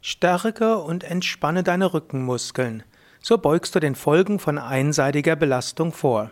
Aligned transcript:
Stärke 0.00 0.78
und 0.78 1.02
entspanne 1.02 1.64
deine 1.64 1.92
Rückenmuskeln. 1.92 2.84
So 3.20 3.36
beugst 3.36 3.74
du 3.74 3.80
den 3.80 3.96
Folgen 3.96 4.38
von 4.38 4.56
einseitiger 4.56 5.34
Belastung 5.34 5.92
vor. 5.92 6.30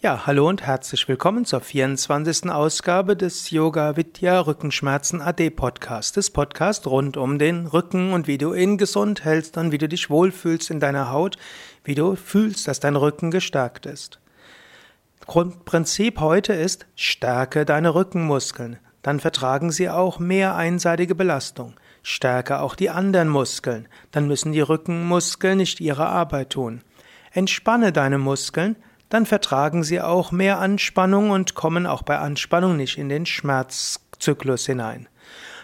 Ja, 0.00 0.26
hallo 0.26 0.48
und 0.48 0.62
herzlich 0.62 1.08
willkommen 1.08 1.44
zur 1.44 1.60
24. 1.60 2.50
Ausgabe 2.50 3.16
des 3.16 3.50
Yoga 3.50 3.96
Vidya 3.96 4.38
Rückenschmerzen 4.38 5.20
AD 5.20 5.50
Podcast. 5.50 6.16
Das 6.16 6.30
Podcast 6.30 6.86
rund 6.86 7.16
um 7.16 7.40
den 7.40 7.66
Rücken 7.66 8.12
und 8.12 8.28
wie 8.28 8.38
du 8.38 8.54
ihn 8.54 8.78
gesund 8.78 9.24
hältst 9.24 9.56
und 9.56 9.72
wie 9.72 9.78
du 9.78 9.88
dich 9.88 10.08
wohlfühlst 10.08 10.70
in 10.70 10.78
deiner 10.78 11.10
Haut, 11.10 11.36
wie 11.82 11.96
du 11.96 12.14
fühlst, 12.14 12.68
dass 12.68 12.78
dein 12.78 12.94
Rücken 12.94 13.32
gestärkt 13.32 13.86
ist. 13.86 14.20
Grundprinzip 15.26 16.20
heute 16.20 16.52
ist, 16.52 16.86
stärke 16.94 17.64
deine 17.64 17.96
Rückenmuskeln. 17.96 18.78
Dann 19.02 19.18
vertragen 19.18 19.72
sie 19.72 19.90
auch 19.90 20.20
mehr 20.20 20.54
einseitige 20.54 21.16
Belastung. 21.16 21.74
Stärke 22.06 22.60
auch 22.60 22.74
die 22.74 22.90
anderen 22.90 23.30
Muskeln, 23.30 23.88
dann 24.12 24.28
müssen 24.28 24.52
die 24.52 24.60
Rückenmuskeln 24.60 25.56
nicht 25.56 25.80
ihre 25.80 26.06
Arbeit 26.06 26.50
tun. 26.50 26.82
Entspanne 27.32 27.92
deine 27.92 28.18
Muskeln, 28.18 28.76
dann 29.08 29.24
vertragen 29.24 29.82
sie 29.82 30.02
auch 30.02 30.30
mehr 30.30 30.58
Anspannung 30.58 31.30
und 31.30 31.54
kommen 31.54 31.86
auch 31.86 32.02
bei 32.02 32.18
Anspannung 32.18 32.76
nicht 32.76 32.98
in 32.98 33.08
den 33.08 33.24
Schmerzzyklus 33.24 34.66
hinein. 34.66 35.08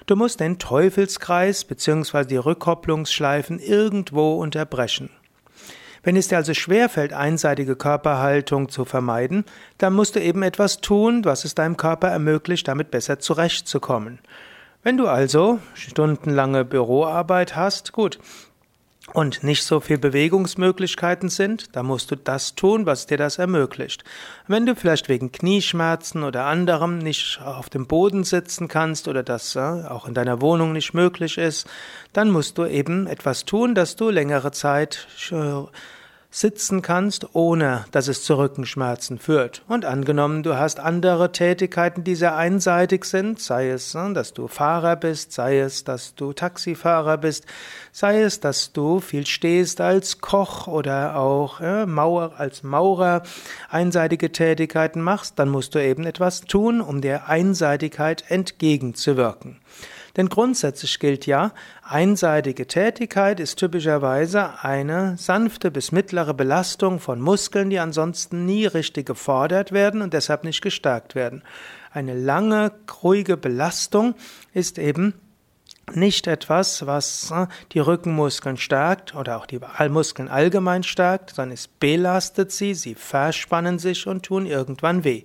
Du 0.06 0.16
musst 0.16 0.40
den 0.40 0.58
Teufelskreis 0.58 1.64
bzw. 1.66 2.24
die 2.24 2.36
Rückkopplungsschleifen 2.36 3.59
irgendwo 3.59 4.40
unterbrechen. 4.40 5.10
Wenn 6.02 6.16
es 6.16 6.28
dir 6.28 6.38
also 6.38 6.54
schwerfällt, 6.54 7.12
einseitige 7.12 7.76
Körperhaltung 7.76 8.70
zu 8.70 8.86
vermeiden, 8.86 9.45
dann 9.76 9.92
musst 9.92 10.16
du 10.16 10.22
eben 10.22 10.42
etwas 10.42 10.80
tun, 10.80 11.26
was 11.26 11.45
es 11.45 11.54
deinem 11.54 11.76
Körper 11.76 12.09
ermöglicht, 12.09 12.66
damit 12.66 12.90
besser 12.90 13.18
zurechtzukommen. 13.18 14.20
Wenn 14.82 14.96
du 14.96 15.06
also 15.06 15.58
stundenlange 15.74 16.64
Büroarbeit 16.64 17.54
hast, 17.54 17.92
gut, 17.92 18.18
und 19.12 19.42
nicht 19.42 19.64
so 19.64 19.80
viel 19.80 19.98
Bewegungsmöglichkeiten 19.98 21.28
sind, 21.28 21.74
dann 21.74 21.87
musst 21.87 22.10
du 22.10 22.16
das 22.16 22.54
tun, 22.54 22.87
was 22.87 23.06
dir 23.06 23.16
das 23.16 23.38
ermöglicht. 23.38 24.04
Wenn 24.46 24.66
du 24.66 24.74
vielleicht 24.74 25.09
wegen 25.09 25.32
Knieschmerzen 25.32 26.22
oder 26.22 26.45
anderem 26.46 26.98
nicht 26.98 27.40
auf 27.45 27.68
dem 27.68 27.87
Boden 27.87 28.24
sitzen 28.24 28.68
kannst 28.68 29.09
oder 29.09 29.22
das 29.22 29.56
äh, 29.56 29.60
auch 29.60 30.06
in 30.06 30.14
deiner 30.14 30.40
Wohnung 30.40 30.72
nicht 30.72 30.94
möglich 30.94 31.38
ist, 31.38 31.68
dann 32.12 32.30
musst 32.30 32.59
du 32.59 32.66
eben 32.66 33.06
etwas 33.06 33.44
tun, 33.44 33.74
dass 33.74 33.96
du 33.96 34.10
längere 34.10 34.52
Zeit 34.52 35.09
äh, 35.30 35.62
sitzen 36.32 36.80
kannst, 36.80 37.34
ohne 37.34 37.86
dass 37.90 38.06
es 38.06 38.23
zu 38.23 38.38
Rückenschmerzen 38.38 39.18
führt. 39.18 39.62
Und 39.66 39.84
angenommen, 39.84 40.45
du 40.45 40.56
hast 40.56 40.78
andere 40.78 41.32
Tätigkeiten, 41.32 42.04
die 42.04 42.14
sehr 42.14 42.37
einseitig 42.37 43.04
sind, 43.04 43.40
sei 43.40 43.70
es, 43.70 43.95
ne, 43.95 44.12
dass 44.14 44.32
du 44.32 44.46
Fahrer 44.46 44.95
bist, 44.95 45.32
sei 45.32 45.59
es, 45.59 45.82
dass 45.82 46.14
du 46.14 46.32
Taxifahrer 46.32 47.18
bist, 47.18 47.46
sei 47.90 48.22
es, 48.22 48.38
dass 48.38 48.72
du 48.72 49.00
viel 49.00 49.26
stehst 49.26 49.80
als 49.80 50.20
Koch 50.20 50.68
oder 50.68 51.16
auch 51.16 51.60
äh, 51.60 51.84
Mauer, 51.84 52.34
als 52.38 52.62
Maurer 52.62 53.24
einseitige 53.68 54.30
Tätigkeiten 54.30 55.00
machst, 55.00 55.38
dann 55.38 55.48
musst 55.48 55.74
du 55.74 55.82
eben 55.82 56.04
etwas 56.04 56.42
tun, 56.42 56.80
um 56.80 57.00
der 57.00 57.28
Einseitigkeit 57.28 58.24
entgegenzuwirken. 58.28 59.56
Denn 60.21 60.29
grundsätzlich 60.29 60.99
gilt 60.99 61.24
ja, 61.24 61.52
einseitige 61.82 62.66
Tätigkeit 62.66 63.40
ist 63.40 63.57
typischerweise 63.57 64.62
eine 64.62 65.16
sanfte 65.16 65.71
bis 65.71 65.93
mittlere 65.93 66.34
Belastung 66.34 67.00
von 67.00 67.22
Muskeln, 67.22 67.71
die 67.71 67.78
ansonsten 67.78 68.44
nie 68.44 68.66
richtig 68.66 69.06
gefordert 69.06 69.72
werden 69.72 70.03
und 70.03 70.12
deshalb 70.12 70.44
nicht 70.44 70.60
gestärkt 70.60 71.15
werden. 71.15 71.43
Eine 71.91 72.12
lange, 72.12 72.71
ruhige 73.03 73.38
Belastung 73.38 74.15
ist 74.53 74.78
eben 74.78 75.15
nicht 75.97 76.27
etwas, 76.27 76.87
was 76.87 77.31
äh, 77.31 77.47
die 77.72 77.81
Rückenmuskeln 77.81 78.56
stärkt 78.56 79.15
oder 79.15 79.38
auch 79.38 79.47
die 79.47 79.60
Muskeln 79.88 80.28
allgemein 80.28 80.83
stärkt, 80.83 81.31
sondern 81.31 81.53
es 81.55 81.69
belastet 81.69 82.53
sie, 82.53 82.75
sie 82.75 82.94
verspannen 82.94 83.78
sich 83.78 84.06
und 84.06 84.25
tun 84.25 84.47
irgendwann 84.47 85.05
weh. 85.05 85.25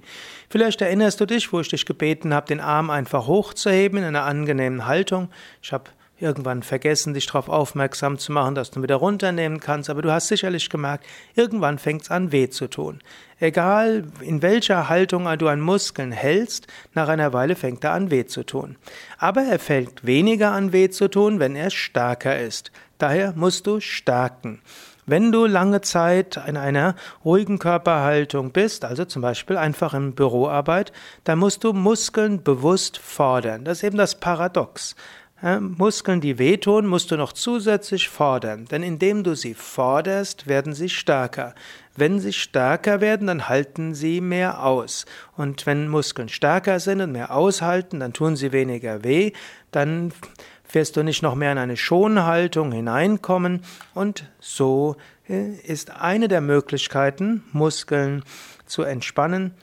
Vielleicht 0.49 0.81
erinnerst 0.81 1.19
du 1.21 1.25
dich, 1.25 1.51
wo 1.51 1.59
ich 1.59 1.69
dich 1.69 1.85
gebeten 1.85 2.33
habe, 2.33 2.47
den 2.47 2.59
Arm 2.59 2.89
einfach 2.89 3.27
hochzuheben 3.27 3.99
in 3.99 4.05
einer 4.05 4.23
angenehmen 4.23 4.85
Haltung. 4.85 5.29
Ich 5.61 5.73
habe 5.73 5.89
irgendwann 6.19 6.63
vergessen, 6.63 7.13
dich 7.13 7.25
darauf 7.25 7.49
aufmerksam 7.49 8.17
zu 8.17 8.31
machen, 8.31 8.55
dass 8.55 8.71
du 8.71 8.81
wieder 8.81 8.95
runternehmen 8.95 9.59
kannst, 9.59 9.89
aber 9.89 10.01
du 10.01 10.11
hast 10.11 10.27
sicherlich 10.27 10.69
gemerkt, 10.69 11.05
irgendwann 11.35 11.77
fängt 11.77 12.03
es 12.03 12.11
an 12.11 12.31
weh 12.31 12.49
zu 12.49 12.67
tun. 12.67 13.01
Egal 13.39 14.05
in 14.21 14.41
welcher 14.41 14.87
Haltung 14.87 15.27
du 15.37 15.47
an 15.47 15.59
Muskeln 15.59 16.11
hältst, 16.11 16.67
nach 16.93 17.09
einer 17.09 17.33
Weile 17.33 17.55
fängt 17.55 17.83
er 17.83 17.91
an 17.91 18.11
weh 18.11 18.25
zu 18.25 18.43
tun. 18.43 18.77
Aber 19.17 19.41
er 19.41 19.59
fängt 19.59 20.05
weniger 20.05 20.51
an 20.51 20.71
weh 20.71 20.89
zu 20.89 21.09
tun, 21.09 21.39
wenn 21.39 21.55
er 21.55 21.69
stärker 21.69 22.39
ist. 22.39 22.71
Daher 22.97 23.33
musst 23.35 23.67
du 23.67 23.81
stärken. 23.81 24.61
Wenn 25.07 25.31
du 25.31 25.45
lange 25.45 25.81
Zeit 25.81 26.39
in 26.47 26.57
einer 26.57 26.95
ruhigen 27.23 27.59
Körperhaltung 27.59 28.51
bist, 28.51 28.85
also 28.85 29.05
zum 29.05 29.21
Beispiel 29.21 29.55
einfach 29.55 29.93
in 29.93 30.15
Büroarbeit, 30.15 30.91
dann 31.25 31.37
musst 31.37 31.63
du 31.63 31.73
Muskeln 31.73 32.41
bewusst 32.41 32.97
fordern. 32.97 33.65
Das 33.65 33.79
ist 33.79 33.83
eben 33.83 33.97
das 33.97 34.19
Paradox. 34.19 34.95
Muskeln, 35.59 36.21
die 36.21 36.39
wehtun, 36.39 36.87
musst 36.87 37.11
du 37.11 37.17
noch 37.17 37.31
zusätzlich 37.31 38.09
fordern, 38.09 38.65
denn 38.65 38.81
indem 38.81 39.23
du 39.23 39.35
sie 39.35 39.53
forderst, 39.53 40.47
werden 40.47 40.73
sie 40.73 40.89
stärker. 40.89 41.53
Wenn 41.95 42.19
sie 42.19 42.33
stärker 42.33 42.99
werden, 42.99 43.27
dann 43.27 43.47
halten 43.47 43.93
sie 43.93 44.21
mehr 44.21 44.63
aus. 44.63 45.05
Und 45.37 45.67
wenn 45.67 45.87
Muskeln 45.87 46.29
stärker 46.29 46.79
sind 46.79 46.99
und 46.99 47.11
mehr 47.11 47.35
aushalten, 47.35 47.99
dann 47.99 48.11
tun 48.11 48.35
sie 48.35 48.53
weniger 48.53 49.03
weh, 49.03 49.33
dann 49.69 50.13
wirst 50.71 50.97
du 50.97 51.03
nicht 51.03 51.21
noch 51.21 51.35
mehr 51.35 51.51
in 51.51 51.59
eine 51.59 51.77
Schonhaltung 51.77 52.71
hineinkommen 52.71 53.61
und 53.93 54.27
so 54.39 54.95
äh, 55.29 55.51
ist 55.57 55.91
eine 55.91 56.27
der 56.27 56.41
Möglichkeiten, 56.41 57.43
Muskeln 57.51 58.23
zu 58.65 58.81
entspannen, 58.81 59.53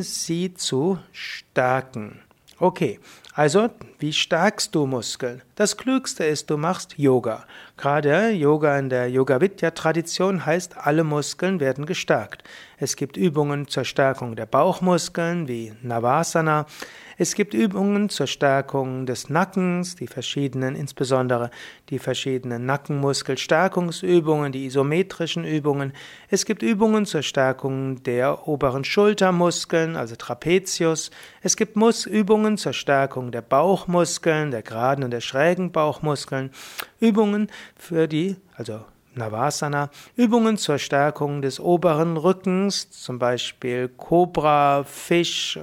sie 0.00 0.54
zu 0.54 0.98
stärken. 1.12 2.20
Okay, 2.62 3.00
also 3.32 3.70
wie 4.00 4.12
stärkst 4.12 4.74
du 4.74 4.84
Muskeln? 4.84 5.40
Das 5.54 5.78
Klügste 5.78 6.24
ist, 6.24 6.50
du 6.50 6.58
machst 6.58 6.98
Yoga. 6.98 7.46
Gerade 7.78 8.32
Yoga 8.32 8.78
in 8.78 8.90
der 8.90 9.08
Yoga 9.08 9.40
Vidya 9.40 9.70
Tradition 9.70 10.44
heißt, 10.44 10.76
alle 10.76 11.02
Muskeln 11.02 11.58
werden 11.58 11.86
gestärkt. 11.86 12.44
Es 12.76 12.96
gibt 12.96 13.16
Übungen 13.16 13.66
zur 13.66 13.84
Stärkung 13.84 14.36
der 14.36 14.44
Bauchmuskeln 14.44 15.48
wie 15.48 15.72
Navasana. 15.80 16.66
Es 17.22 17.34
gibt 17.34 17.52
Übungen 17.52 18.08
zur 18.08 18.26
Stärkung 18.26 19.04
des 19.04 19.28
Nackens, 19.28 19.94
die 19.94 20.06
verschiedenen, 20.06 20.74
insbesondere 20.74 21.50
die 21.90 21.98
verschiedenen 21.98 22.64
Nackenmuskelstärkungsübungen, 22.64 24.52
die 24.52 24.64
isometrischen 24.64 25.44
Übungen. 25.44 25.92
Es 26.30 26.46
gibt 26.46 26.62
Übungen 26.62 27.04
zur 27.04 27.20
Stärkung 27.20 28.02
der 28.04 28.48
oberen 28.48 28.84
Schultermuskeln, 28.84 29.96
also 29.96 30.16
Trapezius. 30.16 31.10
Es 31.42 31.56
gibt 31.56 31.76
Mus 31.76 32.06
Übungen 32.06 32.56
zur 32.56 32.72
Stärkung 32.72 33.32
der 33.32 33.42
Bauchmuskeln, 33.42 34.50
der 34.50 34.62
geraden 34.62 35.04
und 35.04 35.10
der 35.10 35.20
schrägen 35.20 35.72
Bauchmuskeln. 35.72 36.50
Übungen 37.00 37.50
für 37.76 38.08
die, 38.08 38.36
also 38.56 38.80
Navasana, 39.14 39.90
Übungen 40.16 40.56
zur 40.56 40.78
Stärkung 40.78 41.42
des 41.42 41.58
oberen 41.58 42.16
Rückens, 42.16 42.90
zum 42.90 43.18
Beispiel 43.18 43.88
Kobra, 43.88 44.84
Fisch 44.84 45.58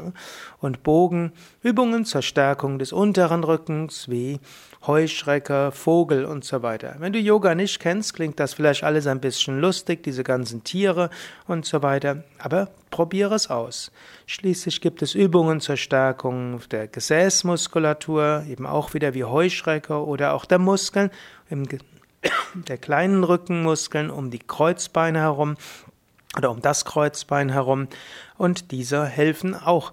und 0.59 0.83
Bogen, 0.83 1.31
Übungen 1.61 2.03
zur 2.03 2.21
Stärkung 2.21 2.77
des 2.77 2.91
unteren 2.91 3.43
Rückens 3.43 4.09
wie 4.09 4.39
Heuschrecke, 4.85 5.71
Vogel 5.71 6.25
und 6.25 6.43
so 6.43 6.61
weiter. 6.61 6.95
Wenn 6.99 7.13
du 7.13 7.19
Yoga 7.19 7.55
nicht 7.55 7.79
kennst, 7.79 8.13
klingt 8.13 8.39
das 8.39 8.53
vielleicht 8.53 8.83
alles 8.83 9.07
ein 9.07 9.21
bisschen 9.21 9.59
lustig, 9.59 10.03
diese 10.03 10.23
ganzen 10.23 10.63
Tiere 10.63 11.09
und 11.47 11.65
so 11.65 11.81
weiter, 11.81 12.23
aber 12.39 12.69
probiere 12.89 13.35
es 13.35 13.49
aus. 13.49 13.91
Schließlich 14.25 14.81
gibt 14.81 15.01
es 15.01 15.15
Übungen 15.15 15.61
zur 15.61 15.77
Stärkung 15.77 16.59
der 16.71 16.87
Gesäßmuskulatur, 16.87 18.43
eben 18.49 18.65
auch 18.65 18.93
wieder 18.93 19.13
wie 19.13 19.23
Heuschrecke 19.23 20.05
oder 20.05 20.33
auch 20.33 20.45
der 20.45 20.59
Muskeln 20.59 21.11
im 21.49 21.67
der 22.53 22.77
kleinen 22.77 23.23
Rückenmuskeln 23.23 24.09
um 24.09 24.31
die 24.31 24.39
Kreuzbeine 24.39 25.19
herum 25.19 25.55
oder 26.35 26.51
um 26.51 26.61
das 26.61 26.85
Kreuzbein 26.85 27.49
herum 27.49 27.87
und 28.37 28.71
diese 28.71 29.05
helfen 29.05 29.55
auch 29.55 29.91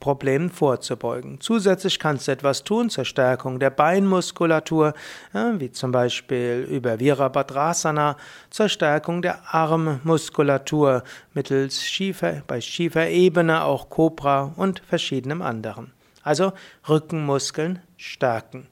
Problemen 0.00 0.50
vorzubeugen. 0.50 1.40
Zusätzlich 1.40 1.98
kannst 1.98 2.28
du 2.28 2.32
etwas 2.32 2.62
tun 2.62 2.90
zur 2.90 3.04
Stärkung 3.04 3.58
der 3.58 3.70
Beinmuskulatur, 3.70 4.94
wie 5.32 5.72
zum 5.72 5.90
Beispiel 5.90 6.66
über 6.70 7.00
Virabhadrasana, 7.00 8.16
zur 8.50 8.68
Stärkung 8.68 9.22
der 9.22 9.52
Armmuskulatur 9.52 11.02
mittels 11.34 11.82
Schiefer, 11.82 12.42
bei 12.46 12.60
Schieferebene 12.60 13.64
auch 13.64 13.88
Cobra 13.88 14.52
und 14.56 14.80
verschiedenem 14.86 15.42
anderen. 15.42 15.92
Also 16.22 16.52
Rückenmuskeln 16.88 17.80
stärken. 17.96 18.68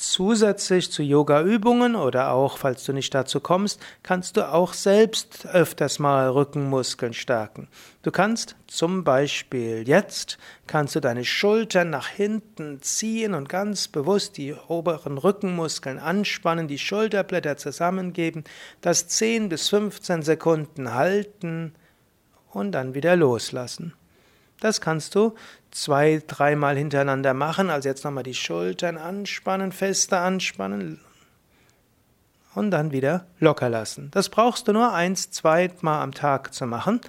Zusätzlich 0.00 0.92
zu 0.92 1.02
Yoga-Übungen 1.02 1.96
oder 1.96 2.30
auch, 2.30 2.58
falls 2.58 2.84
du 2.84 2.92
nicht 2.92 3.12
dazu 3.16 3.40
kommst, 3.40 3.80
kannst 4.04 4.36
du 4.36 4.48
auch 4.48 4.72
selbst 4.72 5.44
öfters 5.46 5.98
mal 5.98 6.30
Rückenmuskeln 6.30 7.12
stärken. 7.12 7.66
Du 8.02 8.12
kannst 8.12 8.54
zum 8.68 9.02
Beispiel 9.02 9.82
jetzt, 9.88 10.38
kannst 10.68 10.94
du 10.94 11.00
deine 11.00 11.24
Schultern 11.24 11.90
nach 11.90 12.06
hinten 12.06 12.80
ziehen 12.80 13.34
und 13.34 13.48
ganz 13.48 13.88
bewusst 13.88 14.36
die 14.36 14.54
oberen 14.68 15.18
Rückenmuskeln 15.18 15.98
anspannen, 15.98 16.68
die 16.68 16.78
Schulterblätter 16.78 17.56
zusammengeben, 17.56 18.44
das 18.80 19.08
10 19.08 19.48
bis 19.48 19.68
15 19.68 20.22
Sekunden 20.22 20.94
halten 20.94 21.74
und 22.52 22.70
dann 22.70 22.94
wieder 22.94 23.16
loslassen. 23.16 23.94
Das 24.60 24.80
kannst 24.80 25.14
du 25.14 25.34
zwei, 25.70 26.22
dreimal 26.26 26.76
hintereinander 26.76 27.34
machen. 27.34 27.70
Also 27.70 27.88
jetzt 27.88 28.04
nochmal 28.04 28.24
die 28.24 28.34
Schultern 28.34 28.96
anspannen, 28.96 29.72
fester 29.72 30.20
anspannen 30.20 31.00
und 32.54 32.70
dann 32.70 32.92
wieder 32.92 33.26
locker 33.38 33.68
lassen. 33.68 34.10
Das 34.10 34.28
brauchst 34.28 34.66
du 34.66 34.72
nur 34.72 34.92
eins, 34.92 35.30
zweimal 35.30 36.02
am 36.02 36.12
Tag 36.12 36.52
zu 36.52 36.66
machen 36.66 37.00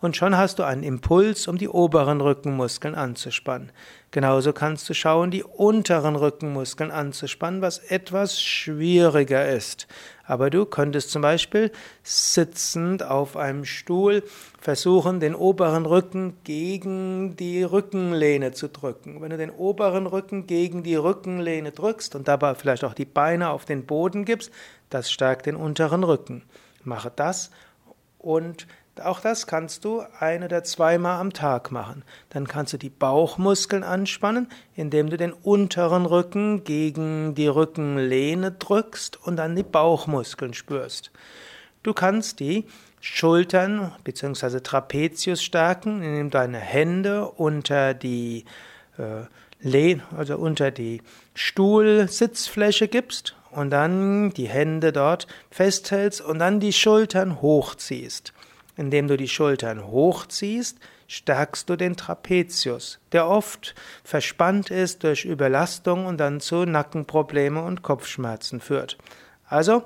und 0.00 0.16
schon 0.16 0.36
hast 0.36 0.58
du 0.58 0.64
einen 0.64 0.82
Impuls, 0.82 1.48
um 1.48 1.56
die 1.56 1.68
oberen 1.68 2.20
Rückenmuskeln 2.20 2.94
anzuspannen. 2.94 3.72
Genauso 4.10 4.52
kannst 4.52 4.88
du 4.88 4.94
schauen, 4.94 5.30
die 5.30 5.42
unteren 5.42 6.16
Rückenmuskeln 6.16 6.90
anzuspannen, 6.90 7.62
was 7.62 7.78
etwas 7.78 8.40
schwieriger 8.40 9.48
ist. 9.48 9.86
Aber 10.28 10.50
du 10.50 10.66
könntest 10.66 11.10
zum 11.10 11.22
Beispiel 11.22 11.72
sitzend 12.02 13.02
auf 13.02 13.34
einem 13.34 13.64
Stuhl 13.64 14.22
versuchen, 14.60 15.20
den 15.20 15.34
oberen 15.34 15.86
Rücken 15.86 16.36
gegen 16.44 17.34
die 17.36 17.62
Rückenlehne 17.62 18.52
zu 18.52 18.68
drücken. 18.68 19.22
Wenn 19.22 19.30
du 19.30 19.38
den 19.38 19.50
oberen 19.50 20.06
Rücken 20.06 20.46
gegen 20.46 20.82
die 20.82 20.96
Rückenlehne 20.96 21.72
drückst 21.72 22.14
und 22.14 22.28
dabei 22.28 22.54
vielleicht 22.54 22.84
auch 22.84 22.92
die 22.92 23.06
Beine 23.06 23.48
auf 23.48 23.64
den 23.64 23.86
Boden 23.86 24.26
gibst, 24.26 24.52
das 24.90 25.10
stärkt 25.10 25.46
den 25.46 25.56
unteren 25.56 26.04
Rücken. 26.04 26.42
Mache 26.84 27.10
das 27.16 27.50
und 28.18 28.66
auch 29.00 29.20
das 29.20 29.46
kannst 29.46 29.84
du 29.84 30.02
ein 30.20 30.42
oder 30.42 30.64
zweimal 30.64 31.20
am 31.20 31.32
Tag 31.32 31.70
machen. 31.70 32.04
Dann 32.30 32.48
kannst 32.48 32.72
du 32.72 32.76
die 32.78 32.90
Bauchmuskeln 32.90 33.84
anspannen, 33.84 34.48
indem 34.74 35.10
du 35.10 35.16
den 35.16 35.32
unteren 35.32 36.06
Rücken 36.06 36.64
gegen 36.64 37.34
die 37.34 37.48
Rückenlehne 37.48 38.52
drückst 38.52 39.24
und 39.24 39.36
dann 39.36 39.56
die 39.56 39.62
Bauchmuskeln 39.62 40.54
spürst. 40.54 41.10
Du 41.82 41.94
kannst 41.94 42.40
die 42.40 42.64
Schultern 43.00 43.92
bzw. 44.04 44.60
Trapezius 44.60 45.42
stärken, 45.42 46.02
indem 46.02 46.30
du 46.30 46.38
deine 46.38 46.58
Hände 46.58 47.26
unter 47.26 47.94
die 47.94 48.44
äh, 48.98 49.26
also 50.16 50.36
unter 50.36 50.70
die 50.70 51.02
Stuhlsitzfläche 51.34 52.88
gibst 52.88 53.34
und 53.50 53.70
dann 53.70 54.30
die 54.30 54.48
Hände 54.48 54.92
dort 54.92 55.26
festhältst 55.50 56.20
und 56.20 56.38
dann 56.38 56.60
die 56.60 56.72
Schultern 56.72 57.40
hochziehst. 57.42 58.32
Indem 58.78 59.08
du 59.08 59.16
die 59.16 59.28
Schultern 59.28 59.88
hochziehst, 59.88 60.78
stärkst 61.08 61.68
du 61.68 61.74
den 61.74 61.96
Trapezius, 61.96 63.00
der 63.10 63.28
oft 63.28 63.74
verspannt 64.04 64.70
ist 64.70 65.02
durch 65.02 65.24
Überlastung 65.24 66.06
und 66.06 66.18
dann 66.18 66.38
zu 66.38 66.64
Nackenprobleme 66.64 67.60
und 67.60 67.82
Kopfschmerzen 67.82 68.60
führt. 68.60 68.96
Also 69.48 69.82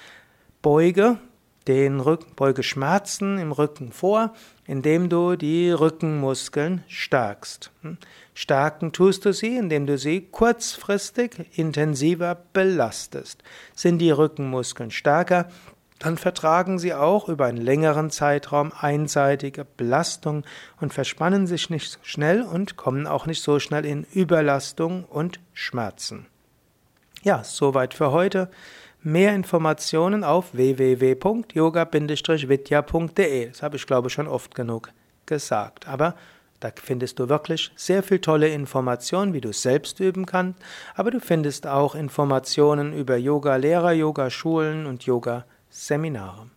Beuge 0.64 1.20
den 1.68 2.00
Rücken, 2.00 2.36
beuge 2.36 2.64
Schmerzen 2.64 3.38
im 3.38 3.52
Rücken 3.52 3.92
vor, 3.92 4.34
indem 4.66 5.10
du 5.10 5.36
die 5.36 5.72
Rückenmuskeln 5.72 6.84
stärkst. 6.88 7.72
Hm? 7.82 7.98
Stärken 8.34 8.92
tust 8.92 9.26
du 9.26 9.34
sie, 9.34 9.58
indem 9.58 9.86
du 9.86 9.98
sie 9.98 10.22
kurzfristig 10.22 11.58
intensiver 11.58 12.38
belastest. 12.54 13.44
Sind 13.76 14.00
die 14.00 14.12
Rückenmuskeln 14.12 14.92
stärker, 14.92 15.50
dann 16.00 16.18
vertragen 16.18 16.80
sie 16.80 16.94
auch 16.94 17.30
über 17.30 17.46
einen 17.46 17.62
längeren 17.62 18.10
Zeitraum 18.10 18.74
einseitige 18.78 19.66
Belastung 19.66 20.44
und 20.82 20.94
verspannen 20.94 21.48
sich 21.48 21.70
nicht 21.70 21.92
so 21.92 22.00
schnell 22.04 22.42
und 22.42 22.76
kommen 22.76 23.08
auch 23.08 23.26
nicht 23.26 23.42
so 23.42 23.60
schnell 23.60 23.86
in 23.86 24.06
Überlastung 24.14 25.06
und 25.06 25.40
Schmerzen. 25.54 26.26
Ja, 27.24 27.46
soweit 27.46 27.94
für 27.94 28.12
heute. 28.12 28.50
Mehr 29.06 29.36
Informationen 29.36 30.24
auf 30.24 30.54
www.yoga-vidya.de. 30.54 33.50
Das 33.50 33.62
habe 33.62 33.76
ich 33.76 33.86
glaube 33.86 34.10
schon 34.10 34.28
oft 34.28 34.56
genug 34.56 34.92
gesagt. 35.26 35.90
Aber 35.90 36.16
da 36.62 36.72
findest 36.74 37.20
du 37.20 37.28
wirklich 37.28 37.70
sehr 37.76 38.02
viel 38.02 38.20
tolle 38.20 38.48
Informationen, 38.48 39.34
wie 39.34 39.42
du 39.42 39.52
selbst 39.52 40.00
üben 40.00 40.26
kannst. 40.26 40.58
Aber 40.96 41.12
du 41.12 41.20
findest 41.20 41.68
auch 41.68 41.96
Informationen 41.96 42.94
über 42.94 43.18
Yoga-Lehrer, 43.18 43.92
Yoga-Schulen 43.92 44.86
und 44.86 45.04
Yoga-Seminare. 45.04 46.48